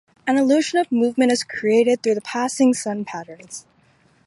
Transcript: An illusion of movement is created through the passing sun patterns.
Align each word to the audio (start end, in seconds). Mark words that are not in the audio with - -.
An 0.25 0.35
illusion 0.35 0.79
of 0.79 0.91
movement 0.91 1.31
is 1.31 1.43
created 1.43 2.01
through 2.01 2.15
the 2.15 2.21
passing 2.21 2.73
sun 2.73 3.05
patterns. 3.05 3.67